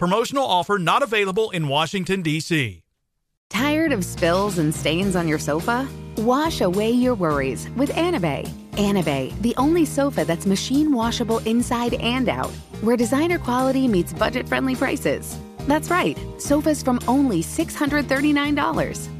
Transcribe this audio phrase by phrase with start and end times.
[0.00, 2.82] Promotional offer not available in Washington, D.C.
[3.50, 5.86] Tired of spills and stains on your sofa?
[6.16, 8.48] Wash away your worries with Anabei.
[8.76, 12.50] Anabei, the only sofa that's machine washable inside and out,
[12.80, 15.36] where designer quality meets budget friendly prices.
[15.66, 19.19] That's right, sofas from only $639.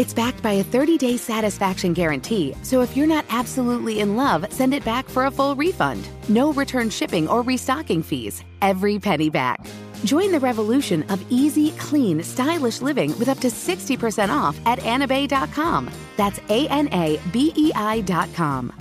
[0.00, 4.50] It's backed by a 30 day satisfaction guarantee, so if you're not absolutely in love,
[4.50, 6.08] send it back for a full refund.
[6.30, 8.42] No return shipping or restocking fees.
[8.62, 9.60] Every penny back.
[10.06, 15.90] Join the revolution of easy, clean, stylish living with up to 60% off at anabei.com.
[16.16, 18.72] That's A N A B E I.com.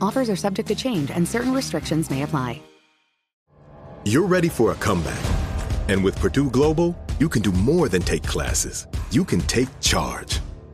[0.00, 2.60] Offers are subject to change and certain restrictions may apply.
[4.04, 5.24] You're ready for a comeback.
[5.88, 8.88] And with Purdue Global, you can do more than take classes.
[9.12, 10.40] You can take charge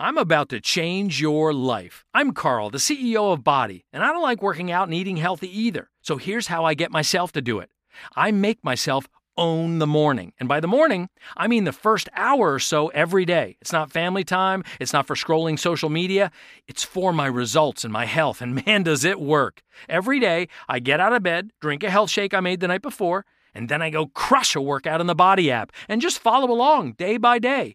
[0.00, 2.04] I'm about to change your life.
[2.14, 5.48] I'm Carl, the CEO of BODi, and I don't like working out and eating healthy
[5.60, 5.90] either.
[6.02, 7.70] So here's how I get myself to do it
[8.14, 10.34] I make myself own the morning.
[10.38, 13.56] And by the morning, I mean the first hour or so every day.
[13.60, 16.30] It's not family time, it's not for scrolling social media,
[16.68, 18.40] it's for my results and my health.
[18.40, 19.62] And man, does it work.
[19.88, 22.82] Every day, I get out of bed, drink a health shake I made the night
[22.82, 26.52] before, and then I go crush a workout in the BODi app and just follow
[26.52, 27.74] along day by day.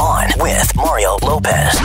[0.00, 1.78] On with Mario Lopez.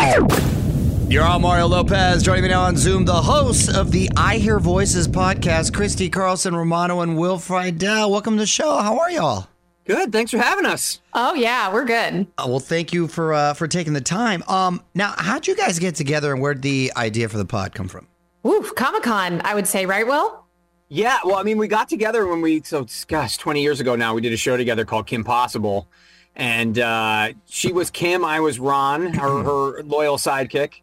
[1.10, 2.24] You're on Mario Lopez.
[2.24, 6.56] Joining me now on Zoom, the hosts of the I Hear Voices podcast, Christy Carlson
[6.56, 8.10] Romano and Will Friedle.
[8.10, 8.78] Welcome to the show.
[8.78, 9.48] How are y'all?
[9.86, 10.12] Good.
[10.12, 11.00] Thanks for having us.
[11.14, 12.28] Oh yeah, we're good.
[12.38, 14.44] Uh, well, thank you for uh, for taking the time.
[14.48, 17.88] Um, now, how'd you guys get together, and where'd the idea for the pod come
[17.88, 18.08] from?
[18.46, 20.44] Ooh, Comic Con, I would say, right, Will?
[20.90, 21.20] Yeah.
[21.24, 24.14] Well, I mean, we got together when we so gosh, twenty years ago now.
[24.14, 25.88] We did a show together called Kim Possible,
[26.38, 30.82] and uh, she was Kim, I was Ron, her, her loyal sidekick.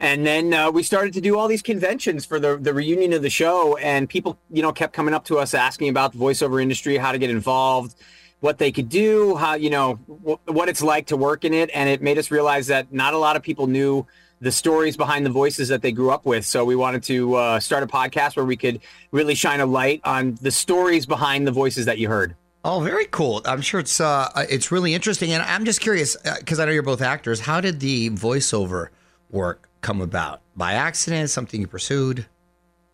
[0.00, 3.22] And then uh, we started to do all these conventions for the, the reunion of
[3.22, 6.60] the show, and people, you know, kept coming up to us asking about the voiceover
[6.60, 7.94] industry, how to get involved,
[8.40, 11.70] what they could do, how you know wh- what it's like to work in it,
[11.72, 14.04] and it made us realize that not a lot of people knew
[14.40, 16.44] the stories behind the voices that they grew up with.
[16.44, 18.80] So we wanted to uh, start a podcast where we could
[19.12, 22.34] really shine a light on the stories behind the voices that you heard.
[22.64, 23.42] Oh, very cool.
[23.44, 26.82] I'm sure it's uh, it's really interesting, and I'm just curious because I know you're
[26.82, 27.40] both actors.
[27.40, 28.88] How did the voiceover
[29.30, 30.40] work come about?
[30.56, 31.28] By accident?
[31.28, 32.26] Something you pursued?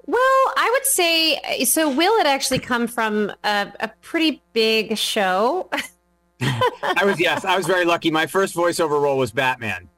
[0.07, 0.19] Well,
[0.57, 1.89] I would say so.
[1.89, 5.71] Will it actually come from a, a pretty big show.
[6.41, 8.11] I was yes, I was very lucky.
[8.11, 9.89] My first voiceover role was Batman.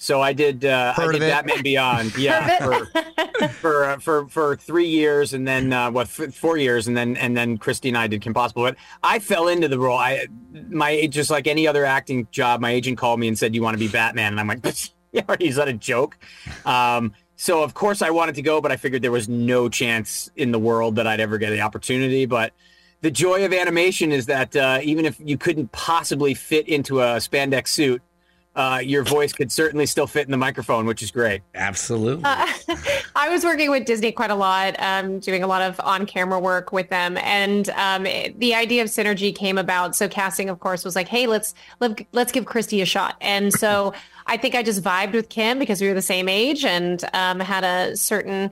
[0.00, 0.64] So I did.
[0.64, 2.14] Uh, I did Batman Beyond.
[2.18, 2.86] Yeah, for
[3.60, 6.06] for, uh, for for three years, and then uh, what?
[6.06, 8.62] F- four years, and then and then Christy and I did Kim Possible.
[8.62, 9.98] But I fell into the role.
[9.98, 10.26] I
[10.68, 12.60] my just like any other acting job.
[12.60, 14.60] My agent called me and said, "You want to be Batman?" And I'm like,
[15.12, 16.16] "Yeah, is that a joke?"
[16.64, 20.30] Um, so of course I wanted to go, but I figured there was no chance
[20.36, 22.24] in the world that I'd ever get the opportunity.
[22.24, 22.52] But
[23.00, 27.16] the joy of animation is that uh, even if you couldn't possibly fit into a
[27.16, 28.02] spandex suit
[28.54, 31.42] uh, your voice could certainly still fit in the microphone, which is great.
[31.54, 32.24] Absolutely.
[32.24, 32.46] Uh,
[33.16, 36.72] I was working with Disney quite a lot, um, doing a lot of on-camera work
[36.72, 39.94] with them, and um, it, the idea of synergy came about.
[39.94, 43.52] So casting, of course, was like, "Hey, let's let, let's give Christy a shot." And
[43.58, 43.92] so
[44.26, 47.38] I think I just vibed with Kim because we were the same age and um,
[47.38, 48.50] had a certain,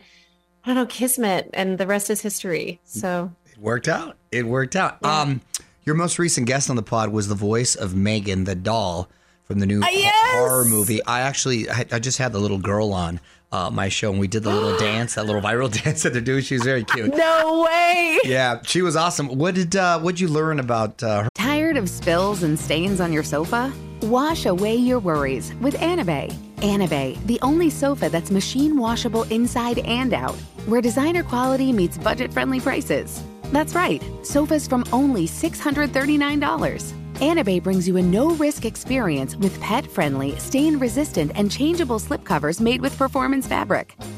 [0.64, 2.81] I don't know, kismet, and the rest is history.
[2.84, 4.16] So it worked out.
[4.31, 4.99] It worked out.
[5.02, 5.20] Yeah.
[5.20, 5.40] Um,
[5.84, 9.08] your most recent guest on the pod was the voice of Megan the doll
[9.46, 10.37] from the new uh, yes!
[10.37, 11.02] horror movie.
[11.04, 13.20] I actually, I, I, just had the little girl on
[13.52, 16.22] uh, my show, and we did the little dance, that little viral dance that they're
[16.22, 16.43] doing.
[16.43, 17.16] She was very cute.
[17.16, 18.19] No way.
[18.25, 19.28] Yeah, she was awesome.
[19.28, 21.28] What did uh, what did you learn about uh, her?
[21.34, 23.72] Tired of spills and stains on your sofa?
[24.02, 26.32] Wash away your worries with Anabei.
[26.56, 30.34] Anabei, the only sofa that's machine washable inside and out,
[30.66, 33.22] where designer quality meets budget friendly prices.
[33.52, 37.06] That's right, sofas from only $639.
[37.16, 43.46] Anabei brings you a no-risk experience with pet-friendly, stain-resistant, and changeable slipcovers made with performance
[43.46, 43.96] fabric,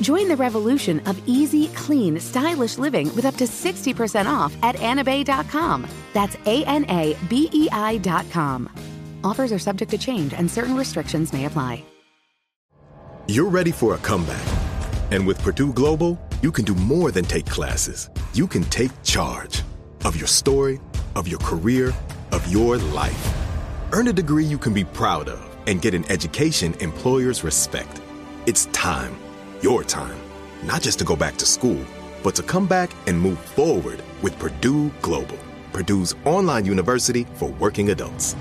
[0.00, 5.86] Join the revolution of easy, clean, stylish living with up to 60% off at anabei.com.
[6.14, 8.70] That's A N A B E I.com.
[9.24, 11.84] Offers are subject to change and certain restrictions may apply.
[13.26, 14.46] You're ready for a comeback.
[15.10, 19.62] And with Purdue Global, you can do more than take classes, you can take charge
[20.04, 20.80] of your story,
[21.16, 21.92] of your career,
[22.32, 23.34] of your life.
[23.92, 28.00] Earn a degree you can be proud of and get an education employers respect.
[28.46, 29.16] It's time,
[29.62, 30.18] your time,
[30.62, 31.84] not just to go back to school,
[32.22, 35.38] but to come back and move forward with Purdue Global,
[35.72, 38.36] Purdue's online university for working adults.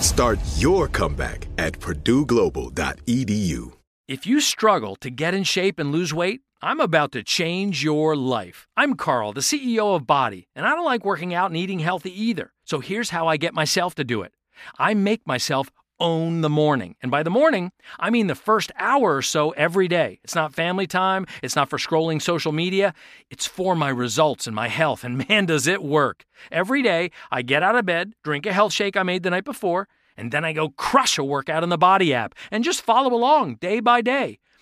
[0.00, 3.72] Start your comeback at purdueglobal.edu.
[4.08, 8.14] If you struggle to get in shape and lose weight, I'm about to change your
[8.14, 8.68] life.
[8.76, 12.10] I'm Carl, the CEO of BODi, and I don't like working out and eating healthy
[12.10, 12.52] either.
[12.64, 14.32] So here's how I get myself to do it
[14.78, 15.70] I make myself
[16.02, 16.96] own the morning.
[17.00, 20.18] And by the morning, I mean the first hour or so every day.
[20.24, 22.92] It's not family time, it's not for scrolling social media,
[23.30, 25.04] it's for my results and my health.
[25.04, 26.26] And man, does it work.
[26.50, 29.44] Every day, I get out of bed, drink a health shake I made the night
[29.44, 33.14] before, and then I go crush a workout in the BODi app and just follow
[33.14, 34.40] along day by day.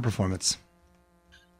[0.00, 0.58] performance?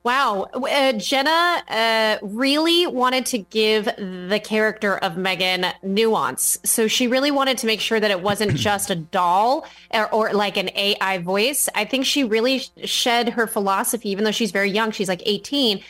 [0.04, 0.48] Wow.
[0.52, 6.58] Uh, Jenna uh, really wanted to give the character of Megan nuance.
[6.64, 10.32] So she really wanted to make sure that it wasn't just a doll or, or,
[10.32, 11.68] like an AI voice.
[11.76, 15.80] I think she really shed her philosophy, even though she's very young, she's like 18.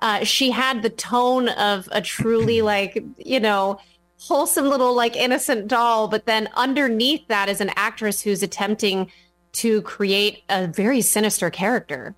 [0.00, 3.78] Uh, she had the tone of a truly like, you know,
[4.18, 6.08] wholesome little like innocent doll.
[6.08, 9.08] But then underneath that is an actress who's attempting
[9.52, 12.14] to create a very sinister character.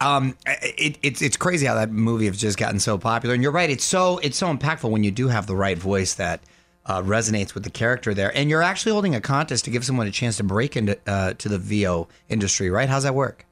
[0.00, 3.52] Um, it, it's it's crazy how that movie has just gotten so popular, and you're
[3.52, 3.70] right.
[3.70, 6.40] It's so it's so impactful when you do have the right voice that
[6.86, 10.06] uh, resonates with the character there, and you're actually holding a contest to give someone
[10.06, 12.88] a chance to break into uh, to the VO industry, right?
[12.88, 13.46] How's that work?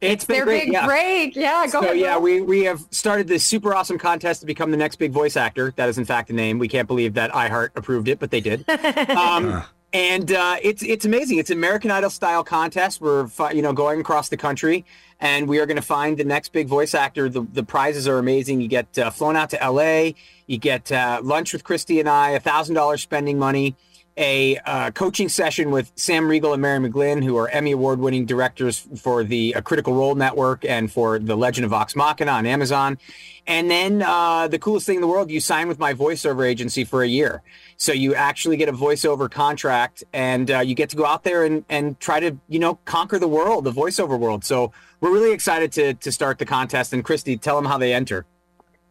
[0.00, 0.86] It's, their great, big yeah.
[0.86, 1.36] break.
[1.36, 1.98] Yeah, go so, ahead.
[1.98, 5.36] Yeah, we, we have started this super awesome contest to become the next big voice
[5.36, 5.74] actor.
[5.76, 6.58] That is, in fact, the name.
[6.58, 8.64] We can't believe that iHeart approved it, but they did.
[9.10, 11.38] Um, and uh, it's it's amazing.
[11.38, 13.00] It's an American Idol style contest.
[13.00, 14.84] We're you know going across the country,
[15.18, 17.28] and we are going to find the next big voice actor.
[17.28, 18.60] The the prizes are amazing.
[18.60, 20.14] You get uh, flown out to L.A.
[20.46, 22.30] You get uh, lunch with Christy and I.
[22.30, 23.74] A thousand dollars spending money
[24.16, 28.26] a uh, coaching session with Sam Riegel and Mary McGlynn, who are Emmy Award winning
[28.26, 32.46] directors for the uh, Critical Role Network and for The Legend of Vox Machina on
[32.46, 32.98] Amazon.
[33.46, 36.84] And then uh, the coolest thing in the world, you sign with my voiceover agency
[36.84, 37.42] for a year.
[37.76, 41.44] So you actually get a voiceover contract and uh, you get to go out there
[41.44, 44.44] and, and try to, you know, conquer the world, the voiceover world.
[44.44, 46.92] So we're really excited to, to start the contest.
[46.92, 48.26] And Christy, tell them how they enter.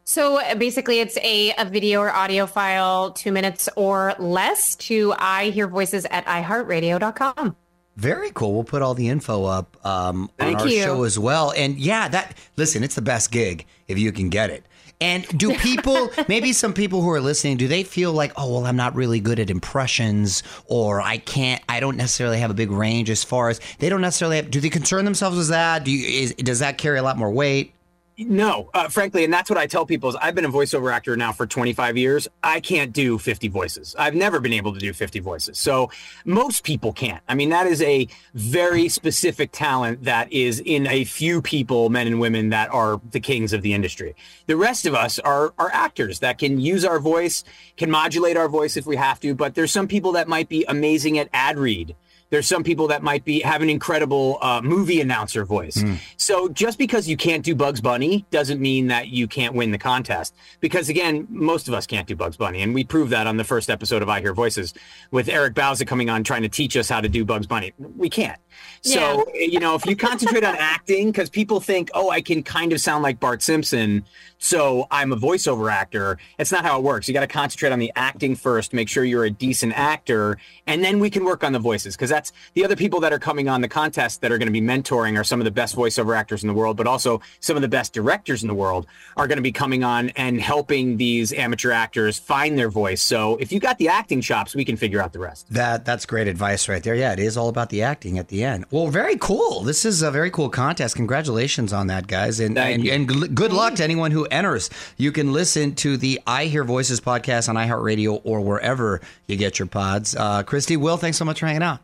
[0.09, 5.51] So basically, it's a, a video or audio file, two minutes or less, to I
[5.51, 7.55] hear voices at iHeartRadio.com.
[7.95, 8.55] Very cool.
[8.55, 10.81] We'll put all the info up um, on our you.
[10.81, 11.53] show as well.
[11.55, 14.65] And yeah, that listen, it's the best gig if you can get it.
[14.99, 18.65] And do people, maybe some people who are listening, do they feel like, oh, well,
[18.65, 22.71] I'm not really good at impressions or I can't, I don't necessarily have a big
[22.71, 25.83] range as far as they don't necessarily have, do they concern themselves with that?
[25.83, 27.75] Do you, is, does that carry a lot more weight?
[28.21, 31.15] No, uh, frankly, and that's what I tell people is I've been a voiceover actor
[31.15, 32.27] now for 25 years.
[32.43, 33.95] I can't do 50 voices.
[33.97, 35.57] I've never been able to do 50 voices.
[35.57, 35.89] So
[36.25, 37.23] most people can't.
[37.29, 42.07] I mean, that is a very specific talent that is in a few people, men
[42.07, 44.17] and women, that are the kings of the industry.
[44.47, 47.45] The rest of us are, are actors that can use our voice,
[47.77, 50.65] can modulate our voice if we have to, but there's some people that might be
[50.67, 51.95] amazing at ad read
[52.29, 55.77] there's some people that might be have an incredible uh, movie announcer voice.
[55.77, 55.98] Mm.
[56.17, 59.77] So just because you can't do Bugs Bunny doesn't mean that you can't win the
[59.77, 60.36] contest.
[60.59, 63.43] Because again, most of us can't do Bugs Bunny, and we proved that on the
[63.43, 64.74] first episode of I Hear Voices
[65.12, 67.74] with Eric Bauza coming on trying to teach us how to do Bugs Bunny.
[67.98, 68.39] We can't.
[68.81, 69.48] So yeah.
[69.48, 72.81] you know, if you concentrate on acting, because people think, oh, I can kind of
[72.81, 74.05] sound like Bart Simpson,
[74.38, 76.17] so I'm a voiceover actor.
[76.38, 77.07] It's not how it works.
[77.07, 80.83] You got to concentrate on the acting first, make sure you're a decent actor, and
[80.83, 83.47] then we can work on the voices because that's the other people that are coming
[83.47, 86.17] on the contest that are going to be mentoring are some of the best voiceover
[86.17, 88.85] actors in the world, but also some of the best directors in the world
[89.15, 93.01] are going to be coming on and helping these amateur actors find their voice.
[93.01, 95.47] So if you got the acting chops, we can figure out the rest.
[95.53, 96.95] That that's great advice right there.
[96.95, 98.65] Yeah, it is all about the acting at the end.
[98.69, 99.61] Well, very cool.
[99.61, 100.97] This is a very cool contest.
[100.97, 104.69] Congratulations on that, guys, and and, and, good luck to anyone who enters.
[104.97, 109.57] You can listen to the I Hear Voices podcast on iHeartRadio or wherever you get
[109.57, 110.15] your pods.
[110.15, 111.79] Uh, Christy, Will, thanks so much for hanging out.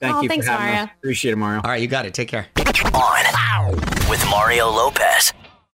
[0.00, 0.82] Thank oh, you thanks, for having Mario.
[0.84, 0.90] us.
[0.98, 1.60] Appreciate it, Mario.
[1.62, 2.14] All right, you got it.
[2.14, 2.46] Take care.
[2.94, 3.20] On
[4.08, 5.32] with Mario Lopez.